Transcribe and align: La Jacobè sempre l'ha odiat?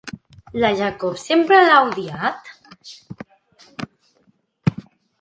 La 0.63 0.71
Jacobè 0.79 1.21
sempre 1.25 1.59
l'ha 1.67 1.77
odiat? 1.91 2.51